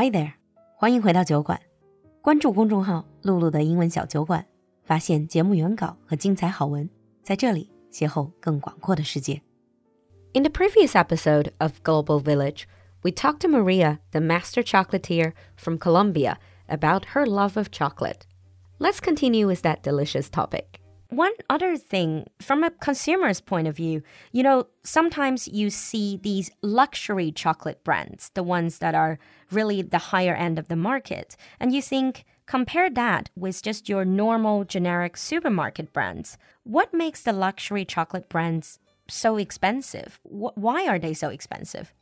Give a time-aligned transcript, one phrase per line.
[0.00, 0.34] Hi there，
[0.76, 1.60] 欢迎回到酒馆，
[2.22, 4.46] 关注公众号“璐璐的英文小酒馆”，
[4.86, 6.88] 发现节目原稿和精彩好文，
[7.24, 9.42] 在这里邂逅更广阔的世界。
[10.34, 12.66] In the previous episode of Global Village,
[13.02, 16.36] we talked to Maria, the master chocolatier from Colombia,
[16.68, 18.20] about her love of chocolate.
[18.78, 20.77] Let's continue with that delicious topic.
[21.10, 26.50] One other thing, from a consumer's point of view, you know, sometimes you see these
[26.60, 29.18] luxury chocolate brands, the ones that are
[29.50, 34.04] really the higher end of the market, and you think, compare that with just your
[34.04, 36.36] normal generic supermarket brands.
[36.64, 40.20] What makes the luxury chocolate brands so expensive?
[40.24, 41.94] Why are they so expensive?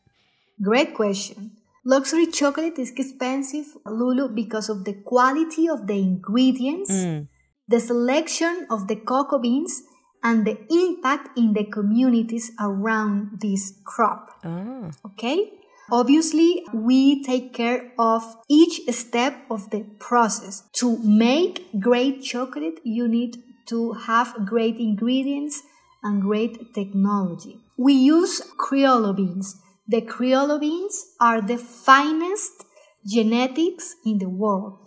[0.60, 1.52] Great question.
[1.84, 6.90] Luxury chocolate is expensive, Lulu, because of the quality of the ingredients.
[6.90, 7.28] Mm
[7.68, 9.82] the selection of the cocoa beans
[10.22, 14.30] and the impact in the communities around this crop.
[14.44, 14.90] Oh.
[15.04, 15.52] Okay?
[15.90, 20.64] Obviously, we take care of each step of the process.
[20.80, 25.62] To make great chocolate, you need to have great ingredients
[26.02, 27.60] and great technology.
[27.76, 29.56] We use Criollo beans.
[29.86, 32.64] The Criollo beans are the finest
[33.04, 34.80] genetics in the world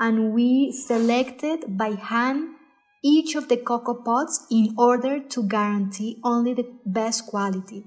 [0.00, 2.56] and we selected by hand
[3.02, 7.84] each of the cocoa pods in order to guarantee only the best quality.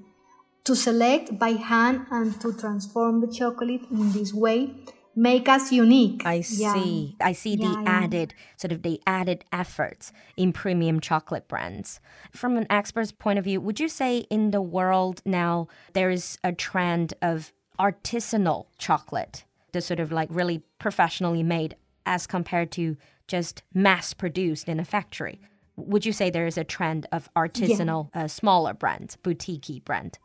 [0.64, 4.74] To select by hand and to transform the chocolate in this way
[5.16, 6.24] make us unique.
[6.24, 7.16] I see.
[7.20, 7.26] Yeah.
[7.26, 7.84] I see yeah, the yeah.
[7.86, 12.00] added sort of the added efforts in premium chocolate brands.
[12.32, 16.38] From an expert's point of view, would you say in the world now there is
[16.42, 21.76] a trend of artisanal chocolate, the sort of like really professionally made
[22.06, 25.40] as compared to just mass produced in a factory?
[25.76, 28.24] Would you say there is a trend of artisanal, yeah.
[28.24, 30.18] uh, smaller brands, boutique brand?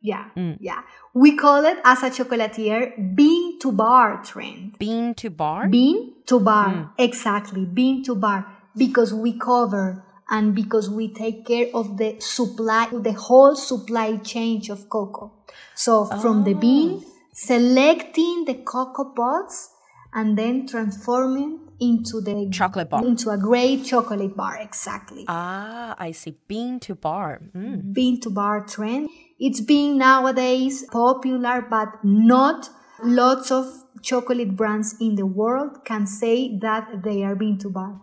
[0.00, 0.58] Yeah, mm.
[0.60, 0.82] yeah.
[1.14, 4.78] We call it as a chocolatier bean to bar trend.
[4.78, 5.68] Bean to bar?
[5.68, 6.90] Bean to bar, mm.
[6.98, 7.64] exactly.
[7.64, 8.46] Bean to bar
[8.76, 14.62] because we cover and because we take care of the supply, the whole supply chain
[14.70, 15.32] of cocoa.
[15.74, 16.44] So from oh.
[16.44, 19.70] the bean, selecting the cocoa pods
[20.14, 23.04] and then transforming into the chocolate bar.
[23.04, 25.24] into a great chocolate bar exactly.
[25.28, 26.36] Ah i see.
[26.48, 27.40] Bean to bar.
[27.56, 27.92] Mm.
[27.92, 29.08] bean to bar trend.
[29.38, 32.70] It's being nowadays popular but not
[33.02, 33.66] lots of
[34.02, 38.00] chocolate brands in the world can say that they are bean to bar.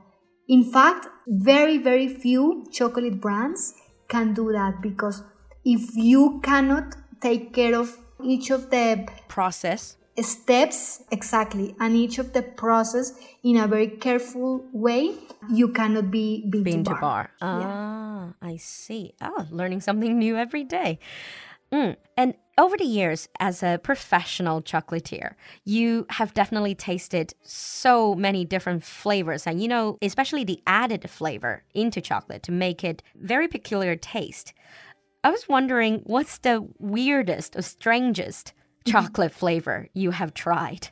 [0.48, 3.74] In fact very very few chocolate brands
[4.08, 5.24] can do that because
[5.64, 12.34] if you cannot take care of each of the process steps exactly and each of
[12.34, 13.14] the process
[13.44, 15.16] in a very careful way
[15.50, 17.00] you cannot be bean, bean to, bar.
[17.00, 17.32] bar.
[17.42, 18.50] ah yeah.
[18.50, 21.00] i see oh learning something new every day
[21.72, 21.96] mm.
[22.18, 28.84] and over the years as a professional chocolatier you have definitely tasted so many different
[28.84, 33.96] flavors and you know especially the added flavor into chocolate to make it very peculiar
[33.96, 34.54] taste
[35.24, 38.54] i was wondering what's the weirdest or strangest
[38.86, 40.90] chocolate flavor you have tried?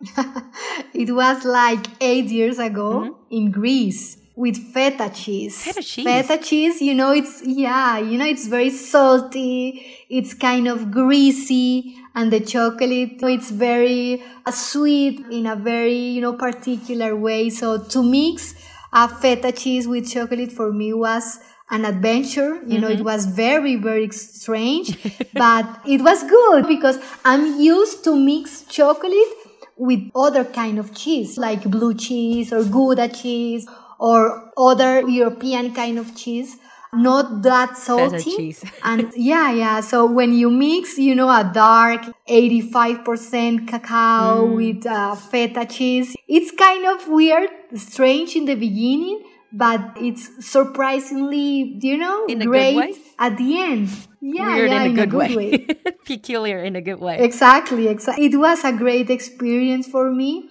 [0.94, 3.14] it was like eight years ago mm -hmm.
[3.30, 5.62] in Greece with feta cheese.
[5.62, 6.04] Feta cheese.
[6.04, 9.60] Feta cheese, you know, it's, yeah, you know, it's very salty.
[10.08, 16.20] It's kind of greasy and the chocolate, it's very uh, sweet in a very, you
[16.20, 17.50] know, particular way.
[17.50, 18.54] So to mix
[18.92, 21.38] a feta cheese with chocolate for me was
[21.72, 22.62] an adventure.
[22.64, 23.00] You know, mm-hmm.
[23.00, 24.96] it was very, very strange,
[25.32, 29.32] but it was good because I'm used to mix chocolate
[29.76, 33.66] with other kind of cheese, like blue cheese or Gouda cheese
[33.98, 36.58] or other European kind of cheese.
[36.94, 38.54] Not that salty.
[38.84, 39.80] and yeah, yeah.
[39.80, 44.56] So when you mix, you know, a dark 85% cacao mm.
[44.56, 51.78] with uh, feta cheese, it's kind of weird, strange in the beginning but it's surprisingly,
[51.80, 53.88] you know, in great at the end.
[54.20, 55.50] Yeah, Weird yeah, in, a, in good a good, way.
[55.50, 55.66] way.
[56.06, 57.18] Peculiar in a good way.
[57.18, 58.26] Exactly, exactly.
[58.26, 60.48] It was a great experience for me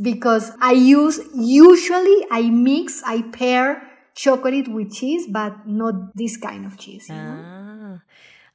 [0.00, 3.82] because I use usually I mix, I pair
[4.14, 7.08] chocolate with cheese, but not this kind of cheese.
[7.08, 7.44] You know?
[7.44, 8.00] ah,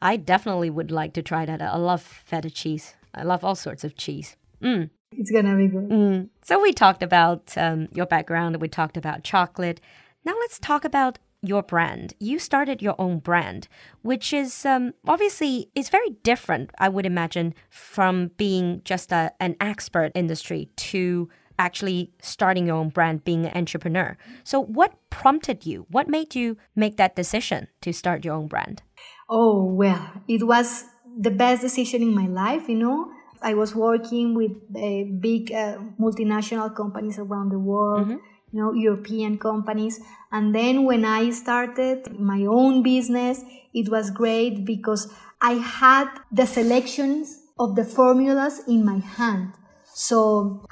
[0.01, 1.61] I definitely would like to try that.
[1.61, 2.95] I love feta cheese.
[3.13, 4.35] I love all sorts of cheese.
[4.61, 4.89] Mm.
[5.17, 5.89] It's gonna be good.
[5.89, 6.29] Mm.
[6.41, 8.57] So we talked about um, your background.
[8.57, 9.81] We talked about chocolate.
[10.23, 12.13] Now let's talk about your brand.
[12.19, 13.67] You started your own brand,
[14.01, 16.71] which is um, obviously is very different.
[16.79, 22.89] I would imagine from being just a, an expert industry to actually starting your own
[22.89, 24.17] brand, being an entrepreneur.
[24.43, 25.85] So, what prompted you?
[25.89, 28.81] What made you make that decision to start your own brand?
[29.29, 30.85] Oh, well, it was
[31.17, 33.09] the best decision in my life, you know.
[33.41, 38.07] I was working with uh, big uh, multinational companies around the world.
[38.07, 38.31] Mm-hmm.
[38.51, 39.99] you know european companies.
[40.31, 43.43] And then when i started my own business
[43.73, 45.03] it was great because
[45.41, 49.53] i had the selections of the formulas in my hand.
[49.93, 50.19] So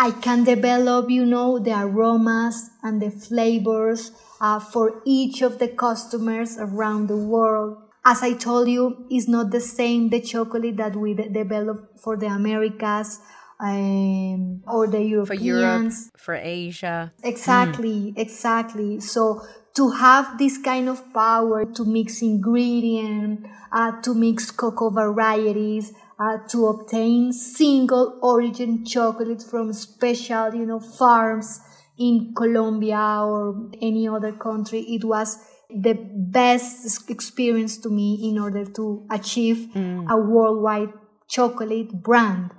[0.08, 4.12] i can develop you know the aromas and the flavors
[4.42, 9.52] uh, for each of the customers around the world as I told you, it's not
[9.52, 13.20] the same the chocolate that we de- develop for the Americas
[13.60, 15.28] um, or the Europeans.
[15.28, 17.14] For Europe, for Asia.
[17.24, 18.18] Exactly, mm.
[18.18, 19.00] exactly.
[19.00, 19.42] So
[19.76, 26.38] to have this kind of power to mix ingredients, uh, to mix cocoa varieties, uh,
[26.50, 31.62] to obtain single origin chocolate from special, you know, farms
[31.98, 35.38] in Colombia or any other country, it was
[35.74, 40.10] the best experience to me in order to achieve mm.
[40.10, 40.94] a worldwide
[41.28, 42.52] chocolate brand.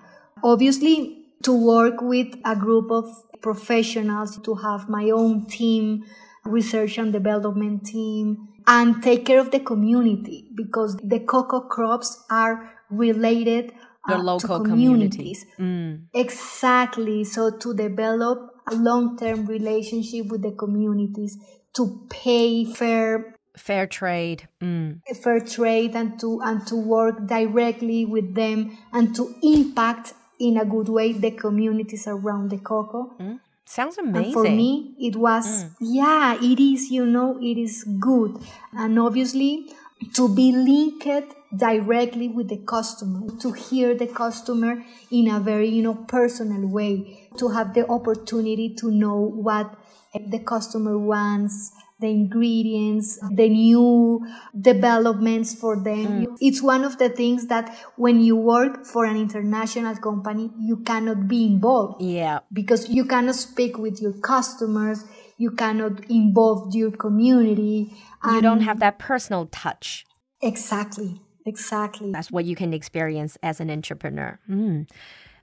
[0.42, 3.06] Obviously, to work with a group of
[3.40, 6.04] professionals, to have my own team,
[6.44, 12.72] research and development team, and take care of the community because the cocoa crops are
[12.90, 13.72] related
[14.06, 15.44] the uh, local to communities.
[15.58, 16.06] Mm.
[16.12, 17.24] Exactly.
[17.24, 21.38] So to develop a long-term relationship with the communities
[21.74, 25.00] to pay fair fair trade mm.
[25.22, 30.64] fair trade and to and to work directly with them and to impact in a
[30.64, 33.38] good way the communities around the cocoa mm.
[33.64, 35.70] sounds amazing and for me it was mm.
[35.80, 38.36] yeah it is you know it is good
[38.72, 39.66] and obviously
[40.12, 45.82] to be linked directly with the customer to hear the customer in a very you
[45.82, 49.76] know personal way to have the opportunity to know what
[50.30, 54.26] the customer wants, the ingredients, the new
[54.60, 56.26] developments for them.
[56.26, 56.36] Mm.
[56.40, 61.28] It's one of the things that when you work for an international company, you cannot
[61.28, 62.02] be involved.
[62.02, 62.40] Yeah.
[62.52, 65.04] Because you cannot speak with your customers,
[65.38, 67.92] you cannot involve your community.
[68.24, 70.04] You don't have that personal touch.
[70.42, 71.20] Exactly.
[71.46, 72.10] Exactly.
[72.10, 74.40] That's what you can experience as an entrepreneur.
[74.48, 74.88] Mm.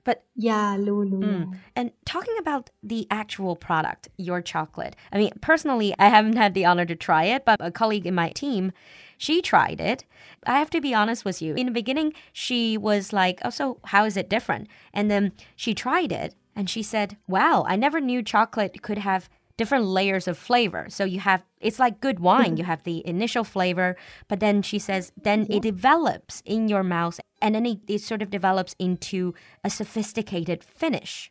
[0.04, 1.20] But yeah, Lulu.
[1.20, 1.56] Mm.
[1.76, 4.96] And talking about the actual product, your chocolate.
[5.12, 8.14] I mean, personally, I haven't had the honor to try it, but a colleague in
[8.14, 8.72] my team,
[9.16, 10.04] she tried it.
[10.44, 11.54] I have to be honest with you.
[11.54, 15.74] In the beginning, she was like, "Oh, so how is it different?" And then she
[15.74, 20.38] tried it and she said, "Wow, I never knew chocolate could have different layers of
[20.38, 20.86] flavor.
[20.88, 22.56] So you have it's like good wine.
[22.56, 23.96] You have the initial flavor,
[24.28, 28.22] but then she says then it develops in your mouth and then it, it sort
[28.22, 31.30] of develops into a sophisticated finish.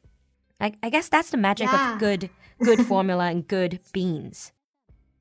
[0.59, 1.93] I, I guess that's the magic yeah.
[1.93, 2.29] of good
[2.63, 4.51] good formula and good beans.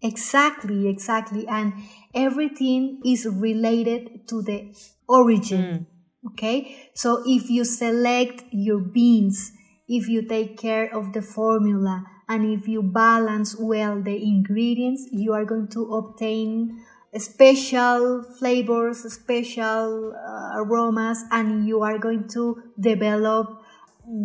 [0.02, 1.46] Exactly, exactly.
[1.46, 1.72] And
[2.14, 4.74] everything is related to the
[5.08, 5.86] origin.
[6.24, 6.32] Mm.
[6.32, 6.90] Okay?
[6.94, 9.52] So if you select your beans,
[9.88, 15.32] if you take care of the formula, and if you balance well the ingredients, you
[15.32, 16.80] are going to obtain
[17.18, 23.60] special flavors, special uh, aromas, and you are going to develop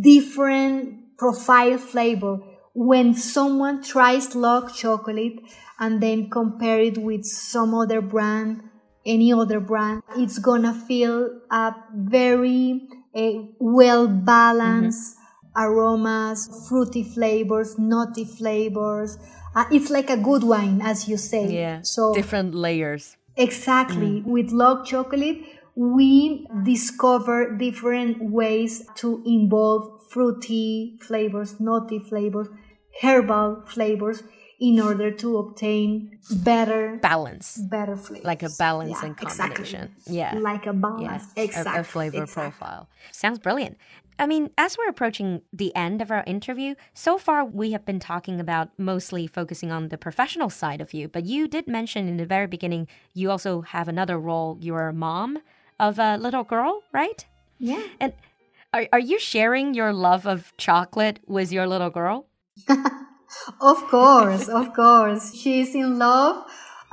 [0.01, 2.39] different profile flavor.
[2.73, 5.39] When someone tries Log chocolate
[5.79, 8.61] and then compare it with some other brand,
[9.05, 15.63] any other brand, it's gonna feel a very uh, well balanced mm-hmm.
[15.63, 19.18] aromas, fruity flavors, nutty flavors,
[19.56, 21.47] uh, it's like a good wine, as you say.
[21.47, 21.81] Yeah.
[21.81, 23.18] So different layers.
[23.38, 24.21] Exactly.
[24.21, 24.26] Mm.
[24.26, 25.42] With Log Chocolate,
[25.76, 32.47] we discover different ways to involve fruity flavors, nutty flavors,
[33.02, 34.24] herbal flavors
[34.59, 38.26] in order to obtain better balance, better flavors.
[38.26, 39.83] Like a balance yeah, and combination.
[39.83, 40.16] Exactly.
[40.16, 40.35] Yeah.
[40.35, 41.28] Like a balance.
[41.35, 41.44] Yeah.
[41.44, 41.78] Exactly.
[41.78, 42.52] A, a flavor exactly.
[42.52, 42.90] profile.
[43.12, 43.78] Sounds brilliant.
[44.18, 48.00] I mean, as we're approaching the end of our interview, so far we have been
[48.00, 52.16] talking about mostly focusing on the professional side of you, but you did mention in
[52.16, 54.57] the very beginning you also have another role.
[54.62, 55.40] You're a mom
[55.80, 57.26] of a little girl, right?
[57.59, 57.83] Yeah.
[58.00, 58.14] And
[58.74, 62.28] are, are you sharing your love of chocolate with your little girl?
[63.61, 65.33] of course, of course.
[65.35, 66.45] She's in love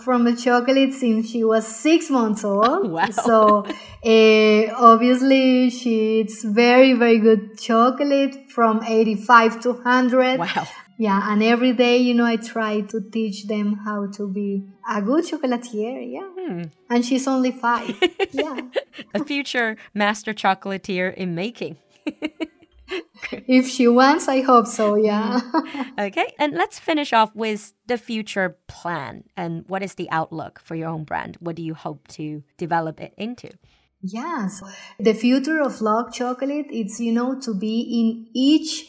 [0.03, 2.91] from the chocolate since she was six months old.
[2.91, 3.11] wow.
[3.11, 3.65] So
[4.05, 10.39] uh, obviously she eats very, very good chocolate from 85 to 100.
[10.41, 10.67] Wow.
[10.99, 15.03] Yeah, and every day, you know, I try to teach them how to be a
[15.03, 15.99] good chocolatier.
[16.13, 16.29] Yeah.
[16.39, 16.63] Hmm.
[16.91, 18.01] And she's only five.
[18.31, 18.61] yeah.
[19.15, 21.79] a future master chocolatier in making.
[23.33, 25.41] if she wants, I hope so, yeah.
[25.41, 25.91] Mm-hmm.
[26.01, 30.75] okay, and let's finish off with the future plan and what is the outlook for
[30.75, 31.37] your own brand?
[31.41, 33.51] What do you hope to develop it into?
[34.03, 34.63] Yes.
[34.99, 38.87] The future of log chocolate it's you know to be in each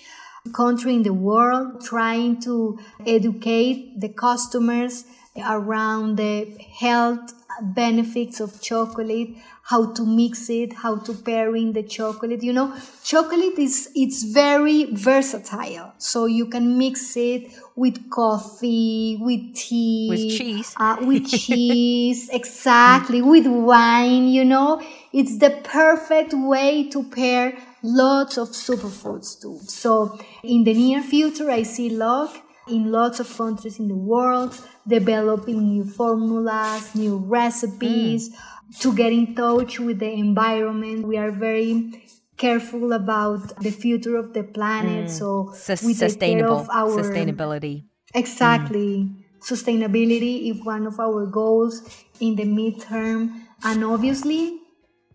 [0.55, 5.05] country in the world trying to educate the customers
[5.37, 9.29] around the health benefits of chocolate
[9.63, 12.43] how to mix it how to pair in the chocolate.
[12.43, 15.93] You know chocolate is it's very versatile.
[15.97, 20.73] So you can mix it with coffee with tea with cheese.
[20.77, 24.81] uh, with cheese exactly with wine you know.
[25.13, 29.59] It's the perfect way to pair lots of superfoods too.
[29.67, 32.29] So in the near future i see log
[32.67, 38.79] in lots of countries in the world, developing new formulas, new recipes, mm.
[38.79, 41.05] to get in touch with the environment.
[41.05, 42.03] We are very
[42.37, 45.05] careful about the future of the planet.
[45.05, 45.09] Mm.
[45.09, 47.85] So S- we sustainable our, sustainability.
[48.13, 49.09] Exactly.
[49.09, 49.23] Mm.
[49.41, 51.81] Sustainability is one of our goals
[52.19, 53.43] in the midterm.
[53.63, 54.59] And obviously,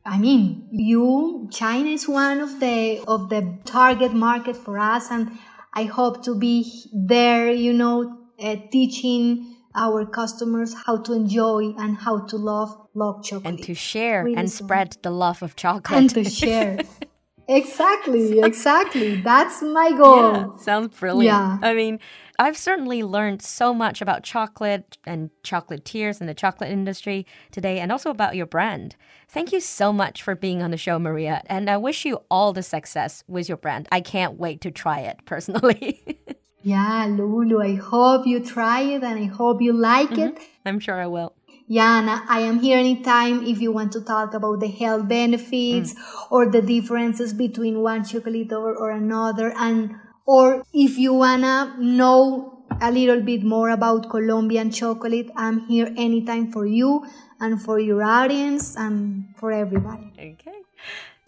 [0.05, 5.31] I mean, you, China is one of the of the target market for us, and
[5.78, 6.56] I hope to be
[6.92, 13.23] there, you know, uh, teaching our customers how to enjoy and how to love love
[13.23, 16.80] chocolate and to share really and spread the love of chocolate and to share.
[17.49, 19.14] exactly, exactly.
[19.23, 20.16] That's my goal.
[20.16, 21.26] Yeah, sounds brilliant.
[21.26, 21.58] Yeah.
[21.62, 22.00] I mean,
[22.40, 27.90] I've certainly learned so much about chocolate and chocolatiers and the chocolate industry today, and
[27.90, 28.95] also about your brand.
[29.28, 31.42] Thank you so much for being on the show, Maria.
[31.47, 33.88] And I wish you all the success with your brand.
[33.90, 36.21] I can't wait to try it personally.
[36.62, 40.28] yeah, Lulu, I hope you try it and I hope you like mm -hmm.
[40.28, 40.38] it.
[40.64, 41.33] I'm sure I will.
[41.71, 45.92] Yeah, and I am here anytime if you want to talk about the health benefits
[45.92, 46.00] mm.
[46.30, 49.90] or the differences between one chocolate or, or another and
[50.27, 56.51] or if you wanna know a little bit more about Colombian chocolate, I'm here anytime
[56.51, 57.03] for you
[57.39, 60.12] and for your audience and for everybody.
[60.18, 60.63] Okay.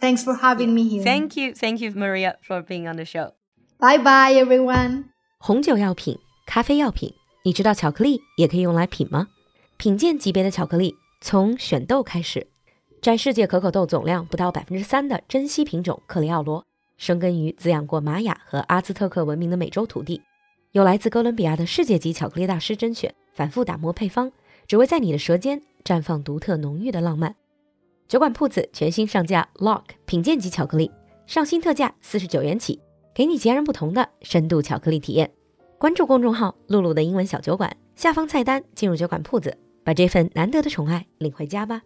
[0.00, 1.02] Thanks for having me here.
[1.02, 1.54] Thank you.
[1.54, 3.32] Thank you, Maria, for being on the show.
[3.78, 5.04] Bye bye, everyone.
[5.38, 9.28] 红酒要品，咖啡要品，你知道巧克力也可以用来品吗？
[9.76, 12.46] 品鉴级别的巧克力，从选豆开始，
[13.00, 16.64] 占世界可可豆总量不到百分之三的珍稀品种克里奥罗。
[17.01, 20.21] 生根于滋养过玛雅和阿兹特克文明的美洲土地，
[20.71, 24.31] 有来自哥伦比亚的世界级巧克力大师甄选，反复打磨配方，
[24.67, 27.35] 只为在你的舌尖绽放独特浓郁的浪漫。
[28.07, 30.91] 酒馆铺子全新上架 Lock 品鉴级巧克力，
[31.25, 32.79] 上新特价四十九元起，
[33.15, 35.31] 给你截然不同的深度巧克力体验。
[35.79, 41.81] 关注公众号“露露的英文小酒馆”，下方菜单进入酒馆铺子，把这份难得的宠爱领回家吧。